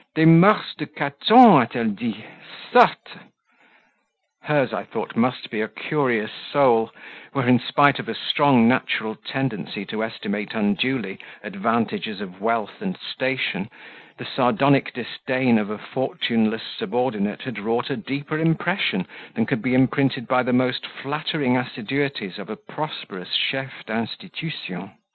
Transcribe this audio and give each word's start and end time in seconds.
des 0.15 0.25
moeurs 0.25 0.73
de 0.79 0.87
Caton 0.87 1.59
a 1.61 1.67
t 1.67 1.77
elle 1.77 1.91
dit 1.93 2.25
sotte!" 2.73 3.19
Hers, 4.45 4.73
I 4.73 4.83
thought, 4.83 5.15
must 5.15 5.51
be 5.51 5.61
a 5.61 5.67
curious 5.67 6.31
soul, 6.31 6.91
where 7.33 7.47
in 7.47 7.59
spite 7.59 7.99
of 7.99 8.09
a 8.09 8.15
strong, 8.15 8.67
natural 8.67 9.13
tendency 9.13 9.85
to 9.85 10.03
estimate 10.03 10.55
unduly 10.55 11.19
advantages 11.43 12.19
of 12.19 12.41
wealth 12.41 12.81
and 12.81 12.97
station, 12.97 13.69
the 14.17 14.25
sardonic 14.25 14.91
disdain 14.95 15.59
of 15.59 15.69
a 15.69 15.77
fortuneless 15.77 16.63
subordinate 16.79 17.43
had 17.43 17.59
wrought 17.59 17.91
a 17.91 17.95
deeper 17.95 18.39
impression 18.39 19.05
than 19.35 19.45
could 19.45 19.61
be 19.61 19.75
imprinted 19.75 20.27
by 20.27 20.41
the 20.41 20.51
most 20.51 20.83
flattering 20.87 21.55
assiduities 21.55 22.39
of 22.39 22.49
a 22.49 22.55
prosperous 22.55 23.37
CHEF 23.37 23.85
D'INSTITUTION. 23.85 24.93